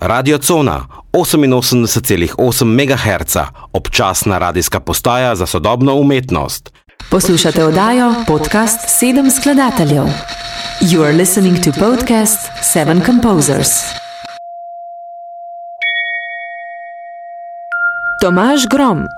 Radio 0.00 0.38
Cona 0.38 0.86
88,8 1.12 2.64
MHz, 2.64 3.36
občasna 3.72 4.38
radijska 4.38 4.80
postaja 4.80 5.36
za 5.36 5.46
sodobno 5.46 5.94
umetnost. 5.94 6.72
Poslušate 7.10 7.64
oddajo 7.64 8.14
podcast 8.26 8.80
Sedem 8.98 9.30
skladateljev. 9.30 10.04
You 10.80 11.02
are 11.02 11.12
listening 11.12 11.56
to 11.64 11.70
podcast 11.72 12.38
Seven 12.62 13.02
Composers. 13.06 13.68
Tomaž 18.22 18.66
Grom. 18.70 19.17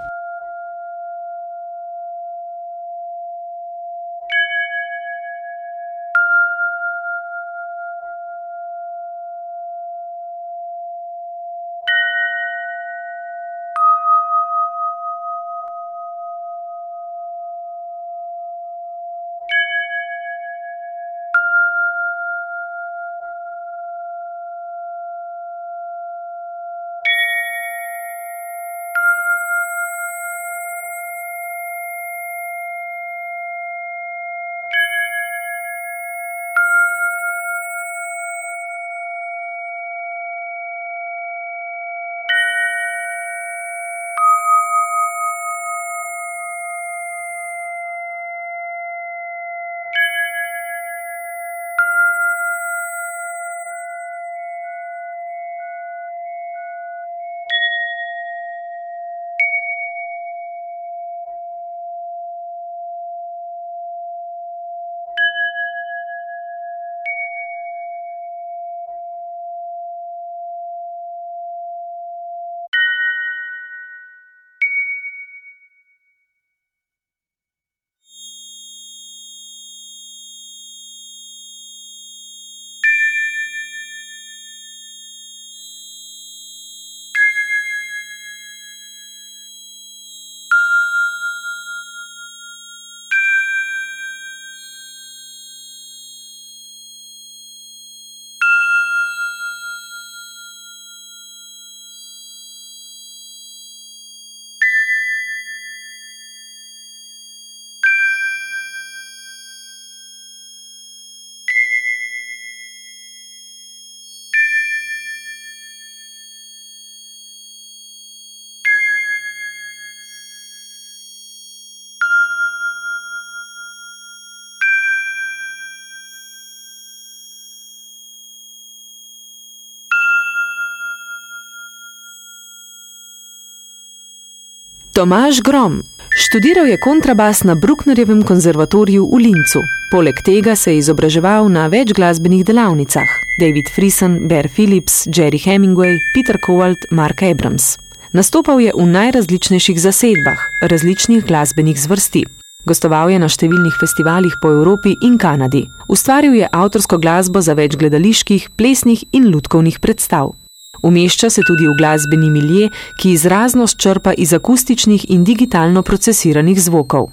Tomaž 135.01 135.41
Grom. 135.41 135.81
Študiral 136.13 136.69
je 136.69 136.77
kontrabas 136.77 137.41
na 137.45 137.55
Brucknerjevem 137.55 138.21
konzervatoriju 138.23 139.09
v 139.09 139.17
Lincu. 139.17 139.61
Poleg 139.89 140.13
tega 140.21 140.53
se 140.53 140.75
je 140.75 140.79
izobraževal 140.79 141.49
na 141.49 141.73
več 141.73 141.95
glasbenih 141.97 142.45
delavnicah: 142.45 143.09
David 143.41 143.73
Friesen, 143.73 144.29
Bear 144.29 144.45
Phillips, 144.53 145.09
Jerry 145.09 145.41
Hemingway, 145.41 145.97
Peter 146.13 146.37
Kowalt, 146.45 146.85
Mark 146.93 147.23
Abrams. 147.25 147.79
Nastopal 148.13 148.61
je 148.61 148.77
v 148.77 148.85
najrazličnejših 148.93 149.81
zasedbah, 149.81 150.37
različnih 150.69 151.25
glasbenih 151.25 151.81
zvrsti. 151.81 152.27
Gostoval 152.69 153.09
je 153.09 153.25
na 153.25 153.33
številnih 153.33 153.81
festivalih 153.81 154.37
po 154.45 154.53
Evropi 154.53 154.93
in 155.01 155.17
Kanadi. 155.17 155.65
Ustvaril 155.89 156.37
je 156.43 156.53
avtorsko 156.53 157.01
glasbo 157.01 157.41
za 157.41 157.57
več 157.57 157.81
gledaliških, 157.81 158.53
plesnih 158.53 159.09
in 159.17 159.33
lutkovnih 159.33 159.81
predstav. 159.81 160.37
Umešča 160.83 161.31
se 161.31 161.43
tudi 161.47 161.67
v 161.67 161.77
glasbeni 161.79 162.31
milje, 162.31 162.71
ki 163.01 163.13
izraznost 163.13 163.79
črpa 163.79 164.13
iz 164.13 164.33
akustičnih 164.33 165.11
in 165.11 165.25
digitalno 165.25 165.83
procesiranih 165.83 166.61
zvokov. 166.61 167.11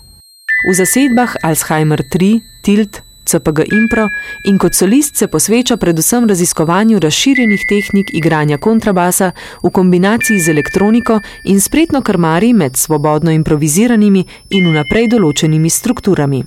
V 0.67 0.73
zasedbah 0.73 1.35
Alzheimer 1.43 2.01
3, 2.01 2.39
Tilt, 2.63 3.01
CPG 3.27 3.67
Impro 3.71 4.07
in 4.43 4.57
kot 4.57 4.73
solist 4.73 5.15
se 5.15 5.27
posveča 5.27 5.77
predvsem 5.77 6.27
raziskovanju 6.29 6.99
razširjenih 6.99 7.65
tehnik 7.69 8.13
igranja 8.13 8.57
kontrabasa 8.57 9.31
v 9.63 9.69
kombinaciji 9.69 10.39
z 10.39 10.49
elektroniko 10.49 11.19
in 11.43 11.61
spretno 11.61 12.01
krmari 12.01 12.53
med 12.53 12.77
svobodno 12.77 13.31
improviziranimi 13.31 14.23
in 14.49 14.69
vnaprej 14.71 15.09
določenimi 15.11 15.69
strukturami. 15.69 16.43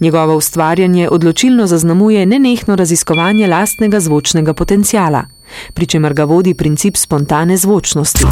Njegovo 0.00 0.36
ustvarjanje 0.36 1.08
odločilno 1.10 1.66
zaznamuje 1.66 2.26
nenehno 2.26 2.76
raziskovanje 2.76 3.46
lastnega 3.46 4.00
zvočnega 4.00 4.54
potencijala, 4.54 5.24
pri 5.74 5.86
čemer 5.86 6.14
ga 6.14 6.24
vodi 6.24 6.54
princip 6.54 6.96
spontane 6.96 7.56
zvočnosti. 7.56 8.26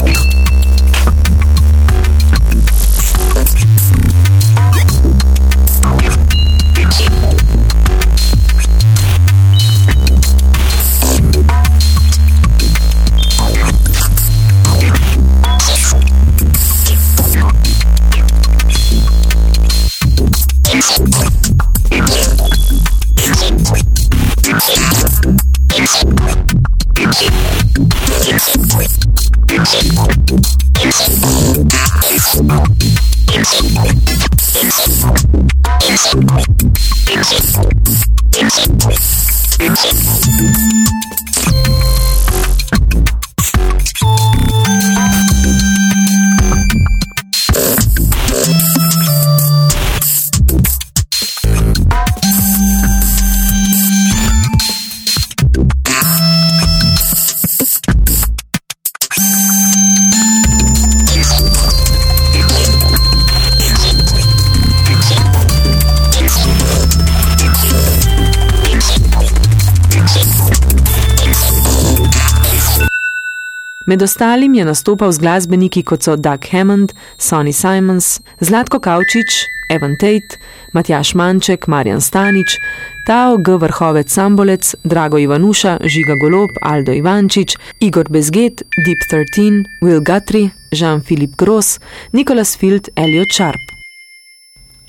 Med 73.91 74.03
ostalim 74.03 74.55
je 74.55 74.65
nastopal 74.65 75.13
z 75.13 75.19
glasbeniki 75.19 75.83
kot 75.83 76.03
so 76.03 76.13
Doug 76.17 76.45
Hammond, 76.53 76.93
Sonny 77.19 77.53
Simons, 77.53 78.21
Zlatko 78.41 78.79
Kavčič, 78.79 79.49
Evan 79.69 79.97
Tate, 79.99 80.39
Matjaš 80.73 81.15
Manček, 81.15 81.67
Marjan 81.67 82.01
Stanič, 82.01 82.55
Tao 83.07 83.37
G. 83.37 83.57
Vrhovec 83.59 84.13
Sambolec, 84.13 84.75
Drago 84.85 85.19
Ivanuša, 85.19 85.79
Žiga 85.83 86.15
Golob, 86.23 86.51
Aldo 86.63 86.93
Ivančič, 86.93 87.57
Igor 87.81 88.07
Bezget, 88.09 88.63
Deep 88.87 89.03
13, 89.11 89.67
Will 89.83 90.05
Guthrie, 90.07 90.51
Jean-Philippe 90.71 91.35
Gross, 91.39 91.81
Nicholas 92.13 92.57
Field, 92.59 92.89
Elliot 92.95 93.35
Sharp. 93.35 93.75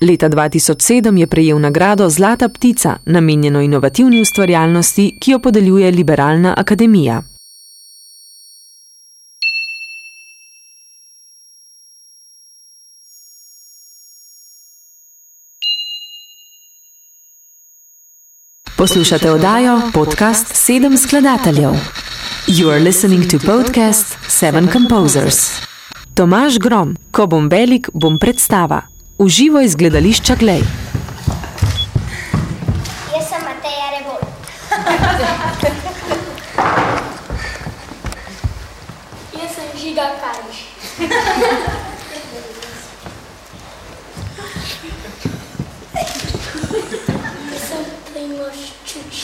Leta 0.00 0.28
2007 0.28 1.18
je 1.18 1.26
prejel 1.26 1.58
nagrado 1.58 2.10
Zlata 2.10 2.48
ptica, 2.48 2.96
namenjeno 3.06 3.60
inovativni 3.60 4.20
ustvarjalnosti, 4.20 5.10
ki 5.20 5.30
jo 5.30 5.38
podeljuje 5.38 5.90
Liberalna 5.90 6.54
akademija. 6.56 7.31
Poslušate 18.82 19.30
oddajo 19.30 19.80
podcast 19.94 20.46
Sedem 20.54 20.96
skladateljev. 20.98 21.70
You 22.46 22.70
are 22.70 22.80
listening 22.80 23.30
to 23.30 23.38
podcast 23.46 24.16
Seven 24.28 24.68
Composers. 24.72 25.36
Tomaž 26.14 26.58
Grom, 26.58 26.96
ko 27.10 27.26
bom 27.26 27.48
velik, 27.48 27.88
bom 27.94 28.18
predstava. 28.18 28.82
Uživo 29.18 29.60
iz 29.60 29.76
gledališča 29.76 30.34
Glej. 30.34 30.60
Jaz 33.14 33.28
sem 33.28 33.42
Mateja 33.46 33.88
Rebol. 33.94 34.18
Jaz 39.38 39.50
sem 39.54 39.80
Žiga 39.82 40.10
Kariš. 40.20 40.66
Jaz 47.52 47.62
sem 47.68 47.84
Primož 48.12 48.58
Čučnik. 48.84 49.02
in 49.02 49.08
gledalca. 49.10 49.21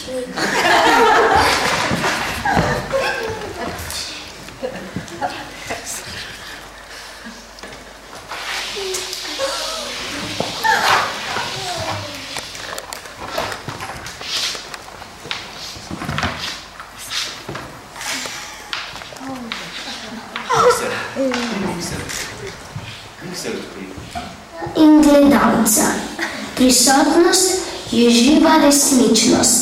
Prisotnost 26.59 27.53
je 27.93 28.11
živa 28.11 28.57
resničnost, 28.65 29.58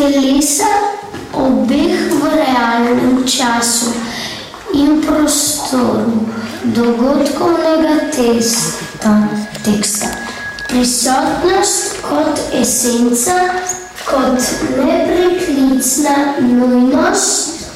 telesa 0.00 0.96
obeh 1.36 1.92
v 2.08 2.22
realnem 2.32 3.20
času 3.28 3.92
in 4.72 5.04
prostoru 5.04 6.24
dogodkovnega 6.72 8.08
testa, 8.08 9.28
teksta. 9.60 10.08
Prisotnost 10.72 12.00
kot 12.00 12.40
esenca, 12.56 13.60
kot 14.08 14.40
nepreklicna 14.80 16.40
nujnost 16.48 17.68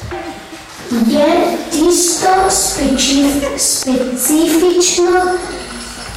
je 1.05 1.29
tisto 1.69 2.33
speci 2.49 3.21
specifično, 3.57 5.21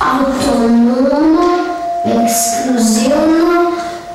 avtonomno, 0.00 1.52
ekskluzivno 2.06 3.67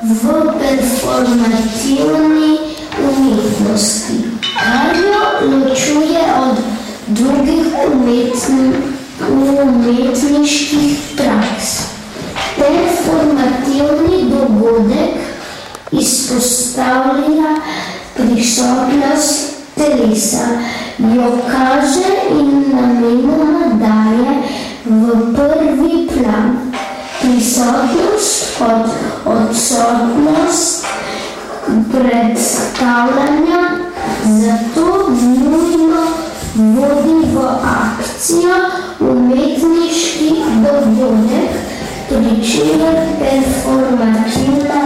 v 0.04 0.24
performativni 0.60 2.52
umetnosti, 3.00 4.18
kar 4.60 4.96
jo 5.00 5.24
ločuje 5.48 6.24
od 6.44 6.58
drugih 7.08 7.66
umetni, 7.88 8.72
umetniških 9.32 11.00
praks. 11.16 11.70
Performativni 12.58 14.28
dogodek 14.30 15.16
izpostavlja 15.92 17.56
prisotnost 18.16 19.56
telesa, 19.76 20.48
jo 21.00 21.32
kaže 21.48 22.12
in 22.32 22.76
namenoma 22.76 23.72
daje 23.80 24.36
v 24.86 25.36
prvi 25.36 26.08
plan. 26.12 26.73
Prisotnost 27.54 28.58
kot 28.58 28.86
odsotnost 29.26 30.86
predstavljanja, 31.92 33.62
zato 34.26 35.10
nujno 35.44 36.04
vodi 36.56 37.28
v 37.34 37.38
akcijo 37.64 38.56
umetniški 39.00 40.30
dogodek, 40.64 41.52
pri 42.10 42.52
čemer 42.52 42.96
performativna 43.20 44.82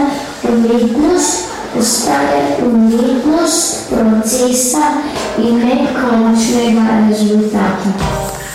umetnost 0.48 1.44
postaje 1.74 2.56
umetnost 2.66 3.88
procesa 3.88 4.92
in 5.38 5.58
ne 5.58 5.86
končnega 5.94 7.08
rezultata. 7.08 8.47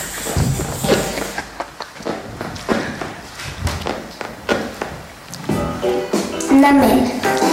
Namen. 6.64 7.00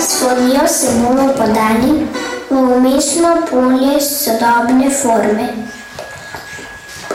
Svonijo 0.08 0.68
se 0.68 0.88
bomo 1.04 1.34
podali 1.34 2.08
v 2.50 2.56
umestno 2.78 3.36
polje 3.50 4.02
sodobne 4.02 4.90
forme. 4.90 5.48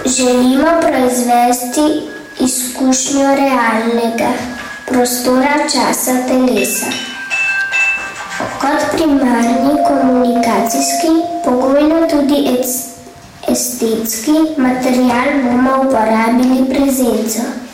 Želimo 0.05 0.67
proizvesti 0.81 1.87
izkušnjo 2.41 3.35
realnega 3.35 4.29
prostora, 4.87 5.55
časa, 5.73 6.13
telesa. 6.29 6.87
Kot 8.61 8.81
primarni 8.93 9.75
komunikacijski, 9.89 11.13
pogojno 11.45 12.09
tudi 12.11 12.59
es- 12.61 12.87
estetski 13.49 14.37
material 14.57 15.29
bomo 15.45 15.89
uporabili 15.89 16.65
prezenco. 16.69 17.66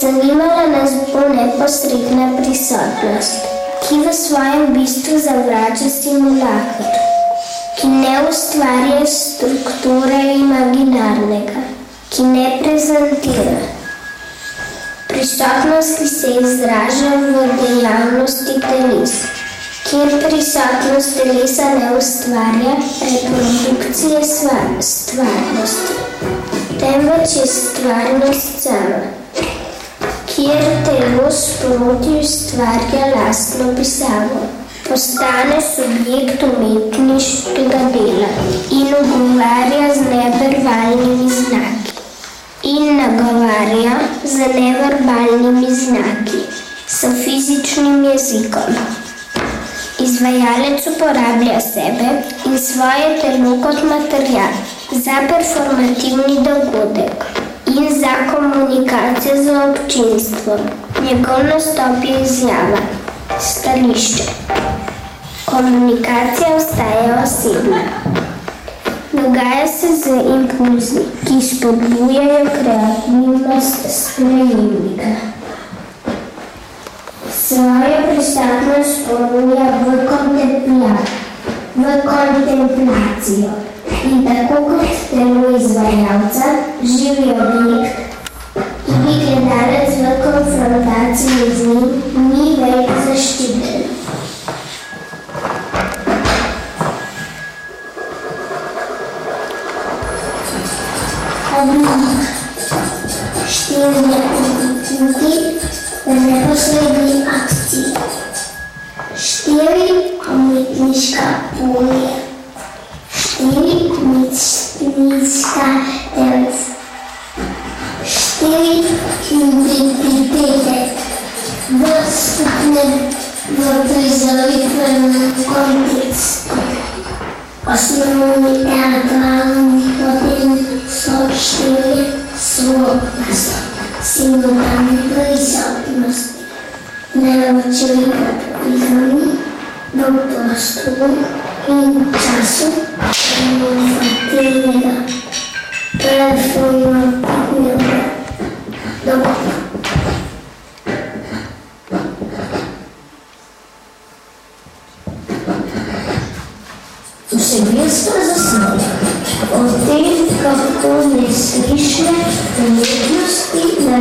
Zanimala 0.00 0.66
nas 0.66 0.90
bo 1.12 1.20
neposredna 1.34 2.26
prisotnost, 2.36 3.46
ki 3.86 4.00
v 4.02 4.12
svojem 4.12 4.72
bistvu 4.74 5.18
zavrača 5.22 5.88
simulator, 5.88 6.98
ki 7.78 7.86
ne 7.86 8.16
ustvarja 8.28 9.06
strukture 9.06 10.18
imaginarnega, 10.34 11.62
ki 12.10 12.26
ne 12.26 12.58
prezentira. 12.62 13.56
Prisotnost, 15.08 15.98
ki 15.98 16.08
se 16.08 16.34
izraža 16.42 17.14
v 17.30 17.48
dejavnosti 17.62 18.60
telesa, 18.66 19.32
kjer 19.86 20.14
prisotnost 20.26 21.20
telesa 21.22 21.74
ne 21.78 21.96
ustvarja 21.96 22.78
reprodukcije 23.00 24.24
stvarnosti, 24.80 26.00
temveč 26.80 27.36
je 27.36 27.46
stvarnost 27.46 28.58
sama 28.62 29.23
kjer 30.34 30.64
telo 30.84 31.30
sproti 31.30 32.12
ustvarja 32.20 33.04
lastno 33.16 33.74
pisavo, 33.76 34.40
postane 34.88 35.58
subjekt 35.74 36.42
umetniškega 36.42 37.82
dela 37.94 38.30
in 38.70 38.94
odgovarja 39.00 39.94
z 39.94 40.00
neverbalnimi 40.14 41.30
znaki. 41.30 41.94
In 42.62 42.96
nagovarja 42.96 43.94
z 44.24 44.38
neverbalnimi 44.38 45.74
znaki, 45.74 46.42
s 46.86 47.04
fizičnim 47.24 48.04
jezikom. 48.04 48.74
Izvajalec 49.98 50.86
uporablja 50.96 51.60
sebe 51.60 52.10
in 52.46 52.58
svoje 52.58 53.20
telo 53.20 53.56
kot 53.62 53.82
material 53.82 54.52
za 54.90 55.16
performativni 55.28 56.34
dogodek 56.44 57.43
in 57.66 58.00
za 58.00 58.36
komunikacijo 58.36 59.34
z 59.44 59.48
občinstvom. 59.68 60.58
Njegov 61.02 61.38
nastop 61.44 62.04
je 62.04 62.22
izjava, 62.22 62.78
stališče. 63.40 64.24
Komunikacija 65.44 66.56
ostaja 66.56 67.22
osebna. 67.24 67.80
Dogaja 69.12 69.66
se 69.68 69.86
z 69.86 70.06
impulzi, 70.34 71.00
ki 71.26 71.46
spodbujajo 71.46 72.46
kreativnost 72.60 73.76
sprejemnika. 73.88 75.10
Svojo 77.46 77.98
prisotnost 78.08 78.98
ponuja 79.08 79.64
v, 79.64 80.06
kontempla 80.08 80.96
v 81.74 82.02
kontemplacijo. 82.02 83.73
In 84.04 84.24
tako 84.26 84.62
kot 84.68 84.94
telo 85.10 85.56
izvajalca, 85.56 86.46
živi 86.82 87.30
objekt, 87.30 87.96
tudi 88.86 89.14
gledalec 89.20 89.90
v 90.02 90.06
konfrontaciji 90.24 91.53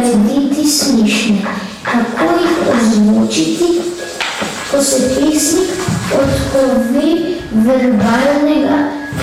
narediti 0.03 0.69
slišne, 0.69 1.41
kako 1.83 2.23
jih 2.39 2.57
ozvočiti, 2.73 3.81
ko 4.71 4.83
se 4.83 4.97
pesnik 5.15 5.69
odpove 6.13 7.35
verbalnega, 7.51 8.77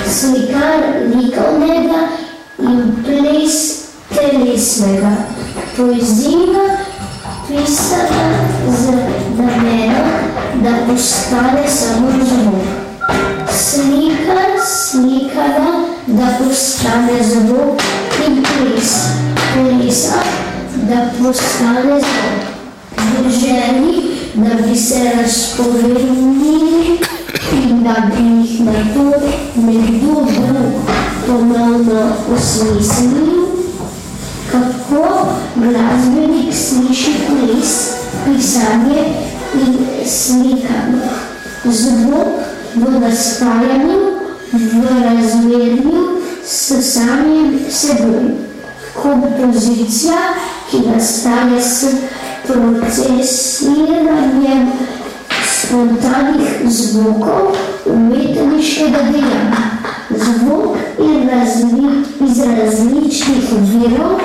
slikar 0.08 0.82
likovnega 1.14 2.08
in 2.58 2.92
ples 3.04 3.84
telesnega, 4.14 5.16
poezija 5.76 6.76
pisana 7.48 8.48
z 8.78 8.92
namenom, 9.38 10.10
da 10.54 10.70
postane 10.86 11.68
samo 11.68 12.10
zvok. 12.24 12.64
Slika, 13.52 14.64
slikana, 14.66 15.84
da 16.06 16.38
postane 16.38 17.22
zvok 17.22 17.82
in 18.26 18.42
ples, 18.42 18.94
plesa, 19.54 20.22
da 20.90 21.10
postane 21.18 22.00
želji, 23.30 24.02
da 24.34 24.66
bi 24.66 24.76
se 24.76 25.10
razpovedali 25.22 26.98
in 27.52 27.82
da 27.82 27.94
bi 28.16 28.22
jih 28.22 28.60
na 28.60 28.72
to 28.94 29.12
nekdo 29.54 30.14
drug 30.14 30.72
ponovno 31.26 32.12
osmislil, 32.34 33.46
kako 34.52 35.26
glasbenik 35.56 36.54
sliši 36.54 37.12
ples, 37.26 37.90
pisanje 38.24 39.04
in 39.54 39.78
slikanje. 40.06 41.10
Zvok 41.64 42.26
v 42.74 43.00
nastajanju, 43.00 44.00
v 44.52 45.04
razmerju 45.04 46.20
s 46.44 46.94
samim 46.94 47.58
seboj. 47.70 48.49
Kompozicija, 49.02 50.20
ki 50.70 50.78
nastaja 50.86 51.60
s 51.60 51.84
procesiranjem 52.46 54.70
spontanih 55.70 56.66
zvokov 56.66 57.54
umetniškega 57.86 58.98
dejanja. 59.12 59.62
Zvok 60.10 60.76
je 60.98 61.30
razli, 61.30 61.86
iz 62.20 62.38
različnih 62.38 63.44
virov, 63.60 64.18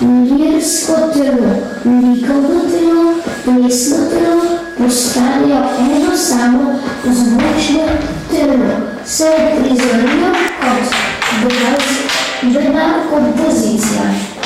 lirsko 0.00 0.94
telo, 1.14 1.50
likovno 1.84 2.60
telo, 2.70 3.14
plesno 3.44 3.96
telo, 4.10 4.42
postanejo 4.78 5.62
eno 5.78 6.16
samo 6.16 6.74
zvočno 7.04 7.86
telo. 8.30 8.72
Se 9.06 9.30
prizorijo 9.58 10.32
kot 10.60 12.11
glasbena 12.42 12.94
kompozicija. 13.10 14.02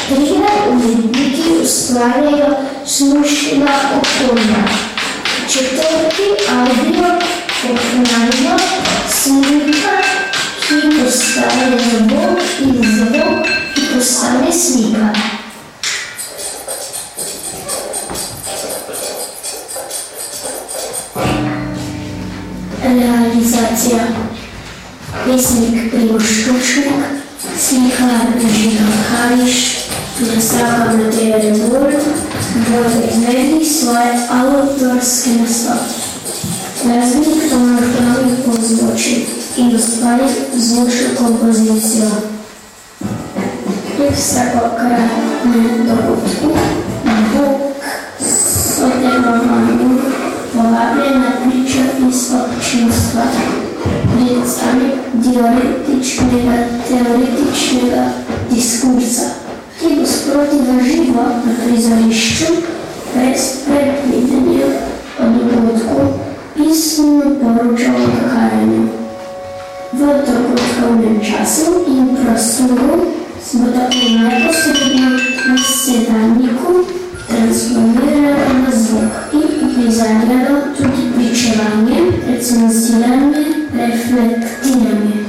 Trije 0.08 0.48
umetniki 0.70 1.50
ustvarjajo 1.62 2.56
slušna 2.86 3.66
okolja. 3.96 4.64
Četrti 5.52 6.22
audio 6.50 7.04
pohranijo 7.62 8.58
slika, 9.10 9.96
ki 10.68 11.02
postane 11.04 11.78
zvok 11.78 12.38
in 12.60 12.82
zvok, 12.82 13.46
ki 13.74 13.82
postane 13.94 14.52
slika. 14.52 15.08
Realizacija. 22.84 24.06
Pesnik 25.24 25.90
Primož 25.90 26.46
Štušnik, 27.56 27.92
slikar 27.96 28.50
Žiga 28.52 28.84
Hariš, 29.10 29.78
nastavka 30.34 30.92
Mateja 30.96 31.36
Rebol, 31.36 31.90
bodo 32.68 33.00
izvedli 33.08 33.64
svoje 33.64 34.12
avtorske 34.30 35.30
nastavke. 35.40 35.94
Glasbenik 36.82 37.50
Tomaž 37.50 37.80
Pravi 37.96 38.36
pozvoči 38.44 39.26
in 39.56 39.76
ustvari 39.76 40.24
zvočno 40.54 41.08
kompozicijo. 41.18 42.10
Kljub 43.96 44.12
vsakokratnem 44.14 45.86
dogodku, 45.86 46.58
Bog 47.32 47.60
sodelovanju 48.76 49.98
povabljena 50.52 51.32
priča 51.42 51.82
iz 52.08 52.30
občinstva, 52.34 53.22
dialektičnega, 55.14 56.56
teoretičnega 56.88 58.04
diskursa, 58.50 59.28
ki 59.78 59.96
bo 59.98 60.06
sproti 60.06 60.56
v 60.56 60.84
živo 60.84 61.24
na 61.44 61.52
prizorišču 61.64 62.52
brez 63.14 63.42
predvidenja 63.66 64.68
o 65.20 65.24
dogodku 65.36 66.00
pismo 66.56 67.22
poročal 67.40 67.96
o 67.96 68.06
dogajanju. 68.16 68.88
V 69.92 69.98
dogodkovnem 69.98 71.20
času 71.24 71.84
in 71.88 72.16
prostoru 72.16 73.06
smo 73.42 73.66
tako 73.66 74.06
neposredno 74.16 75.10
na 75.48 75.56
sedanjiku 75.58 76.72
transformirali 77.28 78.54
na 78.64 78.72
zvok 78.72 79.12
in 79.32 79.68
uprizarjalo 79.68 80.60
tudi 80.76 81.02
pričevanje, 81.14 81.98
recenziranje, 82.28 83.55
reflektirame. 83.76 85.25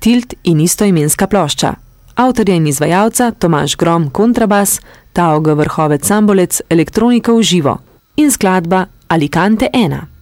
Tilt 0.00 0.34
in 0.44 0.60
istoimenska 0.60 1.26
plošča. 1.26 1.74
Avtorja 2.14 2.54
in 2.56 2.66
izvajalca 2.66 3.30
Tomaž 3.30 3.76
Grom 3.76 4.10
kontrabas, 4.10 4.80
Taoga 5.12 5.52
vrhovec 5.54 6.06
sambolec 6.06 6.60
elektronika 6.70 7.32
v 7.32 7.42
živo 7.42 7.76
in 8.16 8.30
skladba 8.30 8.86
Alicante 9.08 9.68
1. 9.74 10.19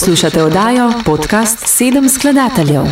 Poslušate 0.00 0.42
oddajo 0.42 0.92
podcast 1.04 1.58
Sedem 1.66 2.08
skladateljev. 2.08 2.82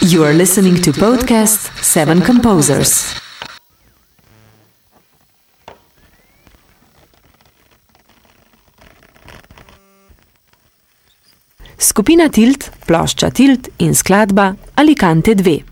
You 0.00 0.24
are 0.24 0.32
listening 0.32 0.84
to 0.84 0.92
podcast 0.92 1.70
Seven 1.82 2.22
Composers. 2.26 3.14
Skupina 11.78 12.28
Tilt, 12.28 12.70
plošča 12.86 13.30
Tilt 13.30 13.68
in 13.78 13.94
skladba 13.94 14.54
Alicante 14.74 15.34
2. 15.34 15.71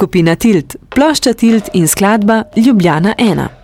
Skupina 0.00 0.36
Tilt, 0.36 0.76
plošča 0.88 1.32
Tilt 1.32 1.68
in 1.74 1.88
skladba 1.88 2.44
Ljubljana 2.56 3.14
1. 3.18 3.59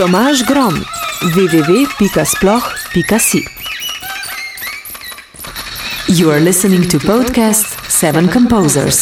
Tomaž 0.00 0.48
Grom, 0.48 0.80
www.sploh.si. 1.36 3.40
You 6.08 6.30
are 6.30 6.40
listening 6.40 6.88
to 6.88 6.98
podcast 6.98 7.66
Seven 7.88 8.28
Composers. 8.32 8.96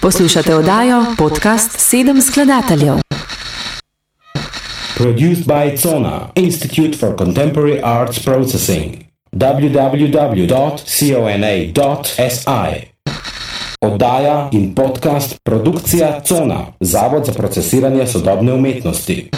Poslušate 0.00 0.54
oddajo 0.54 1.04
podcast 1.18 1.78
Sedem 1.78 2.22
skladateljev. 2.22 2.94
Produced 4.96 5.46
by 5.46 5.76
Zona, 5.76 6.28
Institute 6.34 6.98
for 6.98 7.16
Contemporary 7.18 7.80
Arts 7.82 8.24
Processing. 8.24 8.94
www.cona.si 9.32 11.14
Oddaja 13.80 14.48
in 14.52 14.74
podcast 14.74 15.36
produkcija 15.44 16.20
Cona, 16.28 16.66
Zavod 16.80 17.26
za 17.26 17.32
procesiranje 17.32 18.06
sodobne 18.06 18.52
umetnosti. 18.52 19.30